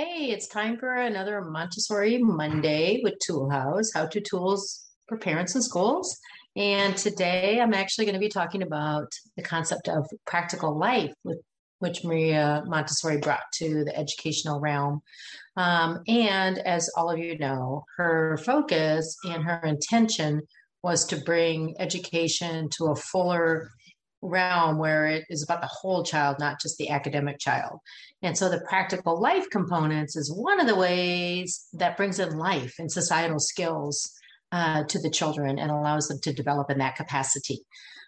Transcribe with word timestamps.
Hey, 0.00 0.30
it's 0.30 0.46
time 0.46 0.78
for 0.78 0.94
another 0.94 1.40
Montessori 1.40 2.18
Monday 2.18 3.00
with 3.02 3.14
Toolhouse, 3.18 3.88
how 3.92 4.06
to 4.06 4.20
tools 4.20 4.86
for 5.08 5.18
parents 5.18 5.56
and 5.56 5.64
schools. 5.64 6.16
And 6.54 6.96
today 6.96 7.60
I'm 7.60 7.74
actually 7.74 8.04
going 8.04 8.14
to 8.14 8.20
be 8.20 8.28
talking 8.28 8.62
about 8.62 9.10
the 9.36 9.42
concept 9.42 9.88
of 9.88 10.06
practical 10.24 10.78
life, 10.78 11.10
with, 11.24 11.40
which 11.80 12.04
Maria 12.04 12.62
Montessori 12.64 13.16
brought 13.16 13.42
to 13.54 13.82
the 13.82 13.98
educational 13.98 14.60
realm. 14.60 15.00
Um, 15.56 16.04
and 16.06 16.58
as 16.58 16.88
all 16.96 17.10
of 17.10 17.18
you 17.18 17.36
know, 17.36 17.82
her 17.96 18.38
focus 18.46 19.16
and 19.24 19.42
her 19.42 19.60
intention 19.64 20.42
was 20.84 21.06
to 21.06 21.16
bring 21.16 21.74
education 21.80 22.68
to 22.76 22.92
a 22.92 22.94
fuller 22.94 23.72
realm 24.22 24.78
where 24.78 25.06
it 25.06 25.24
is 25.28 25.42
about 25.42 25.60
the 25.60 25.70
whole 25.70 26.02
child, 26.04 26.36
not 26.38 26.60
just 26.60 26.76
the 26.78 26.90
academic 26.90 27.38
child. 27.38 27.78
And 28.22 28.36
so 28.36 28.48
the 28.48 28.60
practical 28.68 29.20
life 29.20 29.48
components 29.50 30.16
is 30.16 30.32
one 30.32 30.60
of 30.60 30.66
the 30.66 30.76
ways 30.76 31.66
that 31.74 31.96
brings 31.96 32.18
in 32.18 32.36
life 32.36 32.74
and 32.78 32.90
societal 32.90 33.38
skills 33.38 34.10
uh, 34.50 34.84
to 34.84 34.98
the 34.98 35.10
children 35.10 35.58
and 35.58 35.70
allows 35.70 36.08
them 36.08 36.18
to 36.22 36.32
develop 36.32 36.70
in 36.70 36.78
that 36.78 36.96
capacity. 36.96 37.60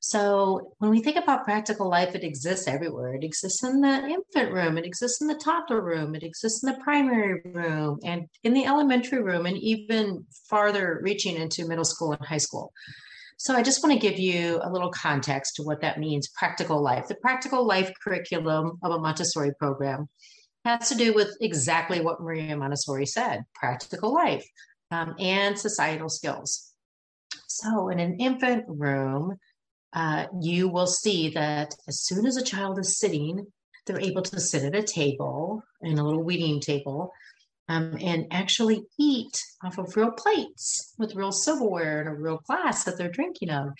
So 0.00 0.72
when 0.78 0.90
we 0.90 1.02
think 1.02 1.16
about 1.16 1.44
practical 1.44 1.88
life, 1.88 2.14
it 2.14 2.22
exists 2.22 2.68
everywhere. 2.68 3.14
It 3.14 3.24
exists 3.24 3.64
in 3.64 3.80
the 3.80 4.04
infant 4.04 4.52
room, 4.52 4.78
it 4.78 4.84
exists 4.84 5.20
in 5.20 5.26
the 5.26 5.40
toddler 5.42 5.80
room, 5.80 6.14
it 6.14 6.22
exists 6.22 6.62
in 6.62 6.70
the 6.70 6.78
primary 6.78 7.40
room, 7.44 7.98
and 8.04 8.26
in 8.44 8.52
the 8.52 8.66
elementary 8.66 9.22
room, 9.22 9.46
and 9.46 9.56
even 9.56 10.24
farther 10.48 11.00
reaching 11.02 11.36
into 11.36 11.66
middle 11.66 11.84
school 11.84 12.12
and 12.12 12.24
high 12.24 12.36
school. 12.36 12.72
So 13.38 13.54
I 13.54 13.62
just 13.62 13.82
want 13.82 13.92
to 13.92 14.08
give 14.08 14.18
you 14.18 14.60
a 14.62 14.72
little 14.72 14.90
context 14.90 15.56
to 15.56 15.62
what 15.62 15.82
that 15.82 16.00
means 16.00 16.28
practical 16.28 16.82
life. 16.82 17.06
The 17.08 17.16
practical 17.16 17.66
life 17.66 17.92
curriculum 18.02 18.78
of 18.82 18.92
a 18.92 18.98
Montessori 18.98 19.52
program 19.58 20.08
has 20.64 20.88
to 20.88 20.94
do 20.94 21.12
with 21.12 21.36
exactly 21.40 22.00
what 22.00 22.20
Maria 22.20 22.56
Montessori 22.56 23.06
said 23.06 23.44
practical 23.54 24.12
life 24.14 24.44
um, 24.90 25.14
and 25.18 25.58
societal 25.58 26.08
skills. 26.08 26.72
So 27.46 27.88
in 27.88 28.00
an 28.00 28.18
infant 28.18 28.64
room, 28.68 29.36
uh, 29.92 30.26
you 30.40 30.68
will 30.68 30.86
see 30.86 31.30
that 31.30 31.74
as 31.86 32.00
soon 32.00 32.26
as 32.26 32.36
a 32.36 32.44
child 32.44 32.78
is 32.78 32.98
sitting, 32.98 33.46
they're 33.86 34.00
able 34.00 34.22
to 34.22 34.40
sit 34.40 34.64
at 34.64 34.74
a 34.74 34.82
table 34.82 35.62
in 35.80 35.98
a 35.98 36.04
little 36.04 36.22
weaning 36.22 36.60
table 36.60 37.12
um, 37.68 37.96
and 38.00 38.26
actually 38.30 38.82
eat 38.98 39.40
off 39.64 39.78
of 39.78 39.96
real 39.96 40.12
plates 40.12 40.94
with 40.98 41.14
real 41.14 41.32
silverware 41.32 42.00
and 42.00 42.08
a 42.08 42.12
real 42.12 42.40
glass 42.46 42.84
that 42.84 42.96
they're 42.96 43.10
drinking 43.10 43.50
of. 43.50 43.70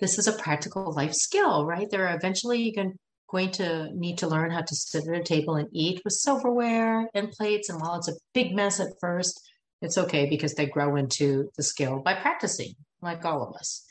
This 0.00 0.18
is 0.18 0.26
a 0.26 0.32
practical 0.32 0.92
life 0.92 1.14
skill, 1.14 1.66
right? 1.66 1.88
They're 1.90 2.14
eventually 2.14 2.70
going, 2.72 2.94
going 3.30 3.50
to 3.52 3.90
need 3.94 4.18
to 4.18 4.28
learn 4.28 4.50
how 4.50 4.62
to 4.62 4.74
sit 4.74 5.08
at 5.08 5.20
a 5.20 5.22
table 5.22 5.56
and 5.56 5.68
eat 5.72 6.02
with 6.04 6.14
silverware 6.14 7.08
and 7.14 7.30
plates. 7.32 7.68
And 7.68 7.80
while 7.80 7.96
it's 7.96 8.08
a 8.08 8.16
big 8.32 8.54
mess 8.54 8.78
at 8.78 8.94
first, 9.00 9.40
it's 9.80 9.98
okay 9.98 10.28
because 10.28 10.54
they 10.54 10.66
grow 10.66 10.96
into 10.96 11.50
the 11.56 11.64
skill 11.64 12.00
by 12.00 12.14
practicing, 12.14 12.74
like 13.00 13.24
all 13.24 13.42
of 13.42 13.56
us. 13.56 13.84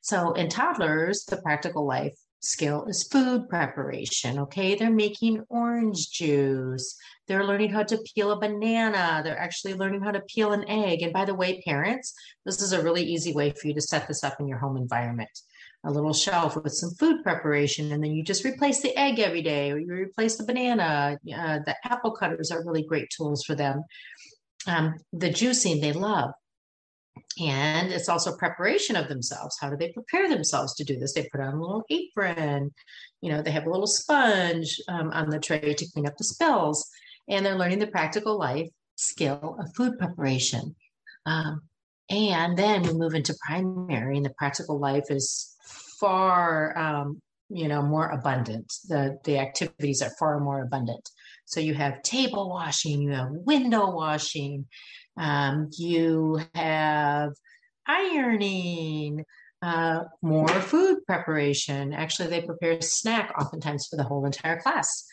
So 0.00 0.32
in 0.32 0.48
toddlers, 0.48 1.24
the 1.24 1.40
practical 1.42 1.86
life 1.86 2.16
skill 2.42 2.84
is 2.86 3.04
food 3.04 3.48
preparation. 3.48 4.38
Okay, 4.40 4.74
they're 4.74 4.90
making 4.90 5.44
orange 5.48 6.10
juice. 6.10 6.96
They're 7.28 7.46
learning 7.46 7.70
how 7.70 7.84
to 7.84 8.04
peel 8.14 8.32
a 8.32 8.38
banana. 8.38 9.22
They're 9.24 9.38
actually 9.38 9.74
learning 9.74 10.02
how 10.02 10.10
to 10.10 10.20
peel 10.20 10.52
an 10.52 10.68
egg. 10.68 11.02
And 11.02 11.12
by 11.12 11.24
the 11.24 11.34
way, 11.34 11.62
parents, 11.62 12.14
this 12.44 12.60
is 12.60 12.72
a 12.72 12.82
really 12.82 13.04
easy 13.04 13.32
way 13.32 13.50
for 13.50 13.68
you 13.68 13.74
to 13.74 13.80
set 13.80 14.08
this 14.08 14.24
up 14.24 14.40
in 14.40 14.48
your 14.48 14.58
home 14.58 14.76
environment. 14.76 15.30
A 15.84 15.90
little 15.90 16.12
shelf 16.12 16.56
with 16.56 16.72
some 16.72 16.90
food 16.90 17.24
preparation, 17.24 17.90
and 17.90 18.04
then 18.04 18.12
you 18.12 18.22
just 18.22 18.44
replace 18.44 18.80
the 18.82 18.96
egg 18.96 19.18
every 19.18 19.42
day, 19.42 19.72
or 19.72 19.78
you 19.78 19.92
replace 19.92 20.36
the 20.36 20.44
banana. 20.44 21.18
Uh, 21.24 21.58
the 21.66 21.74
apple 21.84 22.12
cutters 22.12 22.52
are 22.52 22.64
really 22.64 22.84
great 22.84 23.10
tools 23.10 23.44
for 23.44 23.56
them. 23.56 23.82
Um, 24.68 24.94
the 25.12 25.30
juicing 25.30 25.80
they 25.80 25.92
love. 25.92 26.32
And 27.40 27.90
it's 27.90 28.08
also 28.08 28.36
preparation 28.36 28.94
of 28.96 29.08
themselves. 29.08 29.56
How 29.60 29.70
do 29.70 29.76
they 29.76 29.92
prepare 29.92 30.28
themselves 30.28 30.74
to 30.74 30.84
do 30.84 30.98
this? 30.98 31.14
They 31.14 31.28
put 31.32 31.40
on 31.40 31.54
a 31.54 31.60
little 31.60 31.84
apron, 31.88 32.72
you 33.20 33.30
know, 33.30 33.40
they 33.40 33.50
have 33.52 33.66
a 33.66 33.70
little 33.70 33.86
sponge 33.86 34.80
um, 34.88 35.10
on 35.12 35.30
the 35.30 35.38
tray 35.38 35.74
to 35.74 35.90
clean 35.92 36.06
up 36.06 36.16
the 36.16 36.24
spills. 36.24 36.88
And 37.28 37.44
they're 37.44 37.56
learning 37.56 37.78
the 37.78 37.86
practical 37.86 38.38
life 38.38 38.68
skill 38.96 39.56
of 39.58 39.74
food 39.74 39.98
preparation. 39.98 40.74
Um, 41.24 41.62
and 42.10 42.58
then 42.58 42.82
we 42.82 42.92
move 42.92 43.14
into 43.14 43.34
primary, 43.46 44.16
and 44.16 44.26
the 44.26 44.34
practical 44.36 44.78
life 44.78 45.10
is 45.10 45.56
far, 45.98 46.76
um, 46.76 47.22
you 47.54 47.68
know, 47.68 47.82
more 47.82 48.08
abundant. 48.10 48.72
The 48.88 49.18
the 49.24 49.38
activities 49.38 50.02
are 50.02 50.12
far 50.18 50.40
more 50.40 50.62
abundant. 50.62 51.08
So 51.44 51.60
you 51.60 51.74
have 51.74 52.02
table 52.02 52.48
washing, 52.48 53.02
you 53.02 53.12
have 53.12 53.28
window 53.30 53.90
washing, 53.90 54.66
um, 55.16 55.68
you 55.76 56.40
have 56.54 57.32
ironing, 57.86 59.24
uh, 59.60 60.04
more 60.22 60.48
food 60.48 61.06
preparation. 61.06 61.92
Actually, 61.92 62.28
they 62.28 62.42
prepare 62.42 62.72
a 62.72 62.82
snack 62.82 63.32
oftentimes 63.38 63.86
for 63.86 63.96
the 63.96 64.04
whole 64.04 64.24
entire 64.24 64.60
class. 64.60 65.06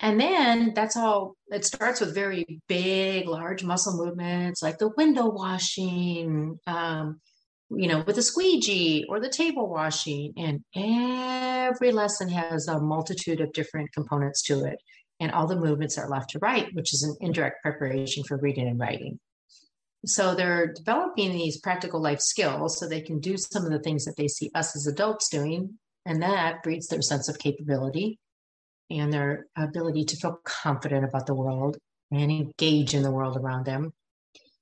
And 0.00 0.18
then 0.18 0.72
that's 0.74 0.96
all, 0.96 1.36
it 1.48 1.64
starts 1.64 2.00
with 2.00 2.14
very 2.14 2.60
big, 2.68 3.28
large 3.28 3.62
muscle 3.62 4.02
movements 4.02 4.62
like 4.62 4.78
the 4.78 4.90
window 4.96 5.28
washing, 5.28 6.58
um, 6.66 7.20
you 7.70 7.88
know, 7.88 8.02
with 8.06 8.18
a 8.18 8.22
squeegee 8.22 9.06
or 9.08 9.20
the 9.20 9.28
table 9.28 9.68
washing. 9.68 10.32
And 10.36 10.64
every 10.74 11.92
lesson 11.92 12.28
has 12.28 12.68
a 12.68 12.80
multitude 12.80 13.40
of 13.40 13.52
different 13.52 13.92
components 13.92 14.42
to 14.42 14.64
it 14.64 14.78
and 15.20 15.30
all 15.32 15.46
the 15.46 15.56
movements 15.56 15.98
are 15.98 16.08
left 16.08 16.30
to 16.30 16.38
right, 16.40 16.74
which 16.74 16.94
is 16.94 17.02
an 17.02 17.14
indirect 17.20 17.62
preparation 17.62 18.24
for 18.24 18.38
reading 18.38 18.66
and 18.66 18.80
writing. 18.80 19.20
So 20.06 20.34
they're 20.34 20.72
developing 20.72 21.32
these 21.32 21.60
practical 21.60 22.00
life 22.00 22.20
skills 22.20 22.78
so 22.78 22.88
they 22.88 23.02
can 23.02 23.20
do 23.20 23.36
some 23.36 23.66
of 23.66 23.70
the 23.70 23.80
things 23.80 24.06
that 24.06 24.16
they 24.16 24.28
see 24.28 24.50
us 24.54 24.74
as 24.74 24.86
adults 24.86 25.28
doing, 25.28 25.78
and 26.06 26.22
that 26.22 26.62
breeds 26.62 26.88
their 26.88 27.02
sense 27.02 27.28
of 27.28 27.38
capability 27.38 28.18
and 28.90 29.12
their 29.12 29.46
ability 29.56 30.06
to 30.06 30.16
feel 30.16 30.40
confident 30.44 31.04
about 31.04 31.26
the 31.26 31.34
world 31.34 31.76
and 32.10 32.32
engage 32.32 32.94
in 32.94 33.02
the 33.02 33.10
world 33.10 33.36
around 33.36 33.66
them. 33.66 33.92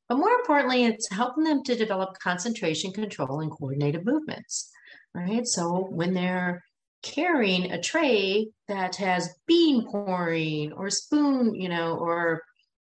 But 0.08 0.18
more 0.18 0.32
importantly, 0.32 0.84
it's 0.84 1.10
helping 1.10 1.44
them 1.44 1.62
to 1.64 1.76
develop 1.76 2.18
concentration, 2.18 2.92
control, 2.92 3.40
and 3.40 3.50
coordinated 3.50 4.04
movements. 4.04 4.70
Right. 5.14 5.46
So 5.46 5.86
when 5.90 6.14
they're 6.14 6.62
carrying 7.02 7.72
a 7.72 7.80
tray 7.80 8.50
that 8.68 8.96
has 8.96 9.34
bean 9.46 9.86
pouring 9.86 10.72
or 10.72 10.90
spoon, 10.90 11.54
you 11.54 11.68
know, 11.68 11.96
or 11.96 12.42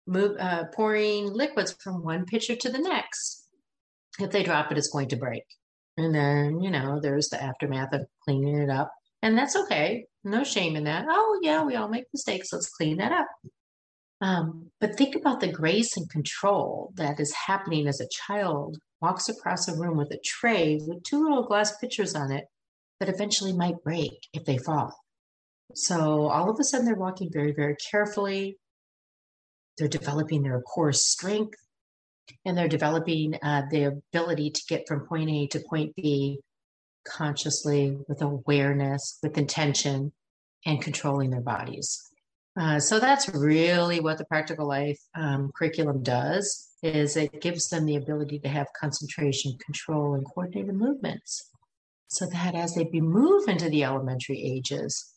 move 0.07 0.37
uh, 0.39 0.65
pouring 0.73 1.33
liquids 1.33 1.75
from 1.83 2.03
one 2.03 2.25
pitcher 2.25 2.55
to 2.55 2.69
the 2.69 2.79
next. 2.79 3.47
If 4.19 4.31
they 4.31 4.43
drop 4.43 4.71
it, 4.71 4.77
it's 4.77 4.89
going 4.89 5.09
to 5.09 5.15
break. 5.15 5.43
And 5.97 6.13
then, 6.13 6.61
you 6.61 6.69
know, 6.69 6.99
there's 7.01 7.29
the 7.29 7.41
aftermath 7.41 7.93
of 7.93 8.05
cleaning 8.23 8.57
it 8.57 8.69
up. 8.69 8.91
And 9.21 9.37
that's 9.37 9.55
okay. 9.55 10.05
No 10.23 10.43
shame 10.43 10.75
in 10.75 10.83
that. 10.83 11.05
Oh, 11.09 11.39
yeah, 11.41 11.63
we 11.63 11.75
all 11.75 11.87
make 11.87 12.05
mistakes. 12.13 12.53
Let's 12.53 12.69
clean 12.69 12.97
that 12.97 13.11
up. 13.11 13.27
Um, 14.25 14.71
but 14.81 14.97
think 14.97 15.15
about 15.15 15.39
the 15.39 15.51
grace 15.51 15.95
and 15.95 16.09
control 16.09 16.91
that 16.95 17.19
is 17.19 17.31
happening 17.31 17.87
as 17.87 18.01
a 18.01 18.09
child 18.09 18.79
walks 18.99 19.29
across 19.29 19.67
a 19.67 19.77
room 19.77 19.97
with 19.97 20.09
a 20.09 20.19
tray 20.25 20.79
with 20.81 21.03
two 21.03 21.21
little 21.21 21.43
glass 21.43 21.77
pitchers 21.77 22.15
on 22.15 22.31
it 22.31 22.45
that 22.99 23.07
eventually 23.07 23.53
might 23.53 23.83
break 23.83 24.13
if 24.33 24.43
they 24.45 24.57
fall. 24.57 24.95
So 25.75 26.25
all 26.25 26.49
of 26.49 26.59
a 26.59 26.63
sudden, 26.63 26.87
they're 26.87 26.95
walking 26.95 27.29
very, 27.31 27.53
very 27.53 27.75
carefully. 27.91 28.57
They're 29.77 29.87
developing 29.87 30.41
their 30.41 30.59
core 30.61 30.93
strength 30.93 31.59
and 32.45 32.57
they're 32.57 32.67
developing 32.67 33.35
uh, 33.43 33.63
the 33.69 33.83
ability 33.83 34.49
to 34.49 34.61
get 34.67 34.87
from 34.87 35.05
point 35.05 35.29
A 35.29 35.45
to 35.47 35.63
point 35.69 35.95
B 35.95 36.39
consciously 37.07 37.99
with 38.07 38.23
awareness, 38.23 39.19
with 39.21 39.37
intention, 39.37 40.13
and 40.65 40.81
controlling 40.81 41.29
their 41.29 41.41
bodies. 41.41 42.01
Uh, 42.57 42.79
so 42.79 42.99
that's 42.99 43.27
really 43.29 43.99
what 43.99 44.17
the 44.17 44.25
practical 44.25 44.67
life 44.67 44.99
um, 45.15 45.51
curriculum 45.55 46.01
does 46.01 46.69
is 46.81 47.17
it 47.17 47.41
gives 47.41 47.67
them 47.67 47.85
the 47.85 47.95
ability 47.95 48.39
to 48.39 48.47
have 48.47 48.67
concentration 48.79 49.57
control 49.65 50.15
and 50.15 50.25
coordinated 50.25 50.75
movements. 50.75 51.49
So 52.07 52.27
that 52.27 52.55
as 52.55 52.75
they 52.75 52.87
move 52.93 53.47
into 53.47 53.69
the 53.69 53.83
elementary 53.83 54.41
ages, 54.41 55.13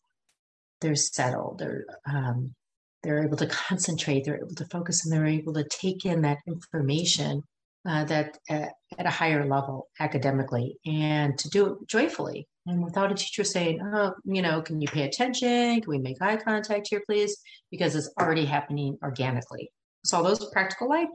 they're 0.81 0.96
settled, 0.96 1.58
they're 1.58 1.85
um, 2.11 2.55
they're 3.02 3.25
able 3.25 3.37
to 3.37 3.46
concentrate, 3.46 4.25
they're 4.25 4.38
able 4.38 4.55
to 4.56 4.67
focus, 4.67 5.05
and 5.05 5.12
they're 5.12 5.26
able 5.26 5.55
to 5.55 5.64
take 5.64 6.05
in 6.05 6.23
that 6.23 6.38
information 6.46 7.43
uh, 7.88 8.05
that 8.05 8.38
uh, 8.50 8.67
at 8.99 9.06
a 9.06 9.11
higher 9.11 9.44
level 9.46 9.88
academically, 9.99 10.76
and 10.87 11.38
to 11.38 11.49
do 11.49 11.67
it 11.73 11.88
joyfully 11.88 12.46
and 12.67 12.85
without 12.85 13.11
a 13.11 13.14
teacher 13.14 13.44
saying, 13.44 13.81
"Oh, 13.82 14.14
you 14.25 14.43
know, 14.43 14.61
can 14.61 14.81
you 14.81 14.88
pay 14.88 15.02
attention? 15.02 15.81
Can 15.81 15.90
we 15.90 15.99
make 15.99 16.20
eye 16.20 16.37
contact 16.37 16.88
here, 16.90 17.02
please?" 17.06 17.37
Because 17.70 17.96
it's 17.96 18.11
already 18.20 18.44
happening 18.44 18.99
organically. 19.02 19.73
So 20.05 20.19
all 20.19 20.23
those 20.23 20.50
practical 20.50 20.88
life 20.88 21.08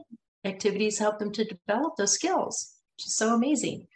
activities 0.44 0.98
help 0.98 1.18
them 1.18 1.32
to 1.32 1.44
develop 1.44 1.94
those 1.96 2.12
skills, 2.12 2.74
which 2.96 3.06
is 3.06 3.16
so 3.16 3.34
amazing. 3.34 3.86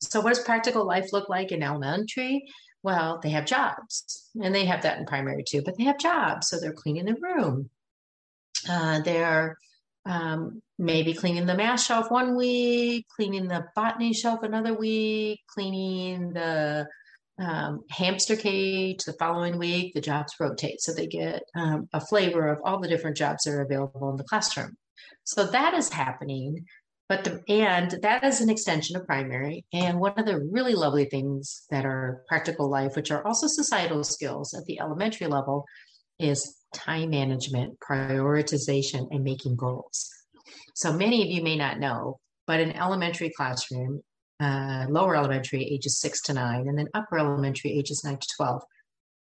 So, 0.00 0.20
what 0.20 0.34
does 0.34 0.44
practical 0.44 0.86
life 0.86 1.12
look 1.12 1.28
like 1.28 1.52
in 1.52 1.62
elementary? 1.62 2.44
Well, 2.82 3.20
they 3.22 3.30
have 3.30 3.46
jobs, 3.46 4.30
and 4.34 4.54
they 4.54 4.64
have 4.64 4.82
that 4.82 4.98
in 4.98 5.06
primary 5.06 5.44
too, 5.46 5.62
but 5.64 5.76
they 5.76 5.84
have 5.84 5.98
jobs. 5.98 6.48
So, 6.48 6.58
they're 6.58 6.72
cleaning 6.72 7.06
the 7.06 7.16
room, 7.20 7.70
Uh, 8.68 9.00
they're 9.00 9.58
um, 10.04 10.62
maybe 10.82 11.14
cleaning 11.14 11.46
the 11.46 11.54
math 11.54 11.80
shelf 11.80 12.10
one 12.10 12.36
week, 12.36 13.06
cleaning 13.14 13.46
the 13.46 13.64
botany 13.76 14.12
shelf 14.12 14.42
another 14.42 14.74
week, 14.74 15.40
cleaning 15.46 16.32
the 16.32 16.86
um, 17.38 17.80
hamster 17.90 18.36
cage 18.36 19.04
the 19.04 19.12
following 19.14 19.58
week. 19.58 19.94
The 19.94 20.00
jobs 20.00 20.34
rotate, 20.40 20.80
so 20.80 20.92
they 20.92 21.06
get 21.06 21.44
um, 21.54 21.88
a 21.92 22.00
flavor 22.00 22.48
of 22.48 22.58
all 22.64 22.80
the 22.80 22.88
different 22.88 23.16
jobs 23.16 23.44
that 23.44 23.52
are 23.52 23.62
available 23.62 24.10
in 24.10 24.16
the 24.16 24.24
classroom. 24.24 24.76
So 25.24 25.46
that 25.46 25.74
is 25.74 25.88
happening. 25.88 26.66
But 27.08 27.24
the, 27.24 27.42
and 27.48 27.90
that 28.02 28.24
is 28.24 28.40
an 28.40 28.50
extension 28.50 28.96
of 28.96 29.06
primary. 29.06 29.64
And 29.72 30.00
one 30.00 30.18
of 30.18 30.26
the 30.26 30.40
really 30.50 30.74
lovely 30.74 31.04
things 31.04 31.64
that 31.70 31.84
are 31.84 32.22
practical 32.26 32.70
life, 32.70 32.96
which 32.96 33.10
are 33.10 33.24
also 33.26 33.46
societal 33.46 34.02
skills 34.02 34.54
at 34.54 34.64
the 34.64 34.80
elementary 34.80 35.26
level, 35.26 35.64
is 36.18 36.56
time 36.74 37.10
management, 37.10 37.78
prioritization, 37.80 39.08
and 39.10 39.22
making 39.22 39.56
goals. 39.56 40.10
So 40.74 40.92
many 40.92 41.22
of 41.22 41.28
you 41.28 41.42
may 41.42 41.56
not 41.56 41.78
know, 41.78 42.18
but 42.46 42.60
in 42.60 42.72
elementary 42.72 43.30
classroom, 43.36 44.02
uh, 44.40 44.86
lower 44.88 45.16
elementary 45.16 45.64
ages 45.64 45.98
six 45.98 46.20
to 46.22 46.34
nine, 46.34 46.68
and 46.68 46.78
then 46.78 46.88
upper 46.94 47.18
elementary 47.18 47.72
ages 47.72 48.02
nine 48.04 48.18
to 48.18 48.28
12, 48.36 48.62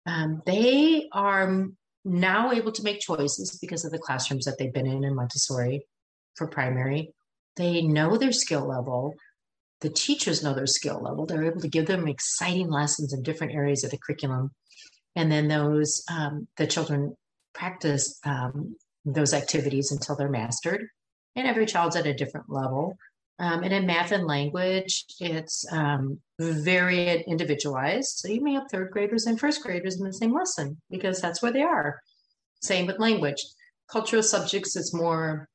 um, 0.07 0.43
they 0.47 1.09
are 1.13 1.67
now 2.05 2.53
able 2.53 2.73
to 2.73 2.83
make 2.83 3.01
choices 3.01 3.59
because 3.61 3.85
of 3.85 3.93
the 3.93 3.99
classrooms 3.99 4.45
that 4.45 4.57
they've 4.59 4.73
been 4.73 4.87
in 4.87 5.05
in 5.05 5.15
Montessori 5.15 5.85
for 6.37 6.47
primary. 6.47 7.13
They 7.57 7.83
know 7.83 8.17
their 8.17 8.33
skill 8.33 8.67
level. 8.67 9.15
The 9.81 9.91
teachers 9.91 10.43
know 10.43 10.55
their 10.55 10.67
skill 10.67 11.01
level. 11.03 11.27
They're 11.27 11.45
able 11.45 11.61
to 11.61 11.69
give 11.69 11.87
them 11.87 12.09
exciting 12.09 12.71
lessons 12.71 13.13
in 13.13 13.23
different 13.23 13.55
areas 13.55 13.85
of 13.85 13.91
the 13.91 13.99
curriculum. 13.99 14.53
And 15.17 15.31
then 15.31 15.49
those, 15.49 16.03
um, 16.11 16.47
the 16.57 16.67
children 16.67 17.17
practice 17.53 18.19
um, 18.25 18.77
those 19.05 19.35
activities 19.35 19.91
until 19.91 20.17
they're 20.17 20.29
mastered. 20.29 20.87
And 21.37 21.47
every 21.47 21.67
child's 21.67 21.97
at 21.97 22.07
a 22.07 22.15
different 22.15 22.51
level. 22.51 22.97
Um, 23.39 23.63
and 23.63 23.73
in 23.73 23.87
math 23.87 24.13
and 24.13 24.27
language, 24.27 25.07
it's 25.19 25.65
um, 25.73 26.21
very 26.39 27.23
individualized. 27.23 28.19
So 28.19 28.29
you 28.29 28.43
may 28.43 28.53
have 28.53 28.71
third 28.71 28.91
graders 28.91 29.27
and 29.27 29.41
first 29.41 29.63
graders 29.63 29.99
in 29.99 30.05
the 30.05 30.13
same 30.13 30.35
lesson 30.35 30.79
because 30.91 31.21
that's 31.21 31.41
where 31.41 31.53
they 31.53 31.63
are. 31.63 32.01
Same 32.61 32.87
with 32.87 32.99
language. 32.99 33.43
Cultural 33.91 34.23
subjects 34.23 34.77
is 34.77 34.93
more 34.93 35.49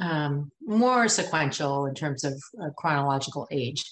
um, 0.00 0.50
more 0.66 1.08
sequential 1.08 1.86
in 1.86 1.94
terms 1.94 2.24
of 2.24 2.40
uh, 2.62 2.70
chronological 2.76 3.48
age. 3.50 3.82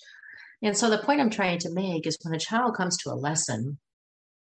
And 0.62 0.76
so 0.76 0.88
the 0.88 0.98
point 0.98 1.20
I'm 1.20 1.30
trying 1.30 1.58
to 1.60 1.72
make 1.72 2.06
is 2.06 2.18
when 2.22 2.34
a 2.34 2.38
child 2.38 2.76
comes 2.76 2.96
to 2.98 3.10
a 3.10 3.14
lesson, 3.14 3.78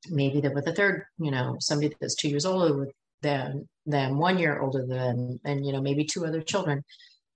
maybe 0.08 0.40
they're 0.40 0.54
with 0.54 0.68
a 0.68 0.72
third, 0.72 1.04
you 1.18 1.30
know, 1.30 1.56
somebody 1.60 1.94
that's 2.00 2.14
two 2.14 2.28
years 2.28 2.46
older 2.46 2.88
than 3.22 3.68
them, 3.86 4.18
one 4.18 4.38
year 4.38 4.60
older 4.60 4.86
than, 4.86 5.40
and 5.44 5.64
you 5.64 5.72
know, 5.72 5.80
maybe 5.80 6.04
two 6.04 6.26
other 6.26 6.42
children. 6.42 6.84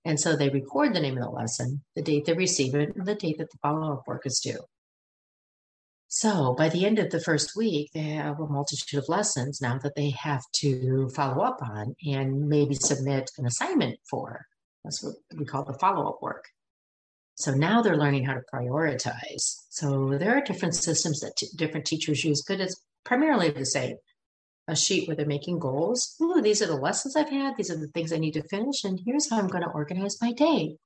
And 0.03 0.19
so 0.19 0.35
they 0.35 0.49
record 0.49 0.93
the 0.93 0.99
name 0.99 1.17
of 1.17 1.23
the 1.23 1.29
lesson, 1.29 1.83
the 1.95 2.01
date 2.01 2.25
they 2.25 2.33
receive 2.33 2.75
it, 2.75 2.95
and 2.95 3.05
the 3.05 3.15
date 3.15 3.39
that 3.39 3.49
the 3.51 3.57
follow-up 3.61 4.03
work 4.07 4.25
is 4.25 4.39
due. 4.39 4.59
So 6.07 6.53
by 6.53 6.69
the 6.69 6.85
end 6.85 6.99
of 6.99 7.09
the 7.09 7.19
first 7.19 7.55
week, 7.55 7.91
they 7.93 8.01
have 8.01 8.39
a 8.39 8.47
multitude 8.47 8.99
of 8.99 9.09
lessons 9.09 9.59
now 9.61 9.79
that 9.79 9.95
they 9.95 10.11
have 10.11 10.43
to 10.57 11.09
follow 11.09 11.43
up 11.43 11.59
on 11.61 11.95
and 12.05 12.47
maybe 12.47 12.75
submit 12.75 13.31
an 13.37 13.47
assignment 13.47 13.99
for. 14.09 14.45
That's 14.83 15.03
what 15.03 15.15
we 15.35 15.45
call 15.45 15.65
the 15.65 15.73
follow 15.73 16.07
up 16.07 16.21
work. 16.21 16.45
So 17.35 17.53
now 17.53 17.81
they're 17.81 17.97
learning 17.97 18.23
how 18.23 18.35
to 18.35 18.43
prioritize. 18.53 19.65
So 19.69 20.17
there 20.17 20.37
are 20.37 20.41
different 20.41 20.75
systems 20.75 21.19
that 21.19 21.35
t- 21.35 21.47
different 21.55 21.85
teachers 21.85 22.23
use, 22.23 22.43
but 22.47 22.61
it's 22.61 22.79
primarily 23.03 23.49
the 23.49 23.65
same. 23.65 23.97
A 24.67 24.75
sheet 24.75 25.07
where 25.07 25.15
they're 25.15 25.25
making 25.25 25.59
goals. 25.59 26.15
Ooh, 26.21 26.41
these 26.41 26.61
are 26.61 26.67
the 26.67 26.75
lessons 26.75 27.15
I've 27.15 27.29
had. 27.29 27.55
These 27.55 27.69
are 27.69 27.77
the 27.77 27.87
things 27.89 28.11
I 28.11 28.17
need 28.17 28.33
to 28.33 28.47
finish. 28.47 28.83
And 28.83 28.99
here's 29.05 29.29
how 29.29 29.37
I'm 29.37 29.47
going 29.47 29.63
to 29.63 29.69
organize 29.69 30.21
my 30.21 30.31
day. 30.31 30.77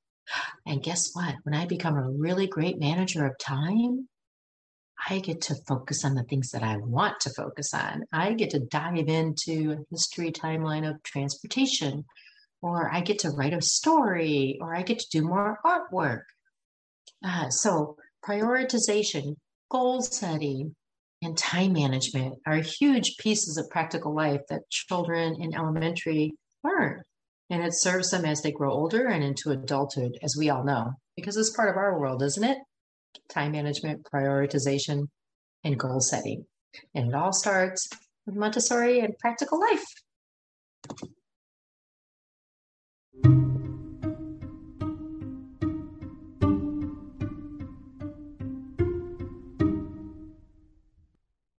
And 0.66 0.84
guess 0.84 1.12
what? 1.14 1.36
When 1.44 1.56
I 1.56 1.66
become 1.66 1.96
a 1.96 2.10
really 2.10 2.48
great 2.48 2.80
manager 2.80 3.26
of 3.26 3.38
time, 3.38 4.08
I 5.08 5.20
get 5.20 5.42
to 5.44 5.56
focus 5.68 6.04
on 6.04 6.16
the 6.16 6.24
things 6.24 6.50
that 6.52 6.64
I 6.64 6.78
want 6.78 7.22
to 7.22 7.30
focus 7.30 7.74
on. 7.74 8.04
I 8.12 8.34
get 8.34 8.50
to 8.52 8.60
dive 8.60 9.08
into 9.08 9.72
a 9.72 9.84
history 9.92 10.32
timeline 10.32 10.88
of 10.88 11.02
transportation, 11.04 12.06
or 12.62 12.94
I 12.94 13.02
get 13.02 13.20
to 13.20 13.30
write 13.30 13.54
a 13.54 13.62
story, 13.62 14.58
or 14.62 14.76
I 14.76 14.82
get 14.82 15.00
to 15.00 15.10
do 15.10 15.22
more 15.22 15.58
artwork. 15.66 16.24
Uh, 17.24 17.50
so, 17.50 17.96
prioritization, 18.26 19.36
goal 19.70 20.02
setting, 20.02 20.76
and 21.22 21.38
time 21.38 21.74
management 21.74 22.36
are 22.46 22.56
huge 22.56 23.18
pieces 23.18 23.58
of 23.58 23.70
practical 23.70 24.14
life 24.16 24.42
that 24.50 24.70
children 24.70 25.36
in 25.42 25.54
elementary 25.56 26.34
learn. 26.64 27.02
And 27.50 27.64
it 27.64 27.74
serves 27.74 28.12
them 28.12 28.26
as 28.26 28.42
they 28.42 28.52
grow 28.52 28.72
older 28.72 29.08
and 29.08 29.24
into 29.24 29.52
adulthood, 29.52 30.18
as 30.22 30.36
we 30.38 30.50
all 30.50 30.64
know, 30.64 30.94
because 31.16 31.36
it's 31.36 31.56
part 31.56 31.70
of 31.70 31.78
our 31.78 32.00
world, 32.00 32.22
isn't 32.24 32.44
it? 32.44 32.58
time 33.30 33.52
management, 33.52 34.04
prioritization, 34.12 35.08
and 35.64 35.80
goal 35.80 36.00
setting. 36.00 36.46
And 36.96 37.10
it 37.10 37.16
all 37.16 37.34
starts 37.34 37.90
with 38.26 38.36
Montessori 38.36 39.00
and 39.00 39.18
practical 39.18 39.60
life. 39.60 39.86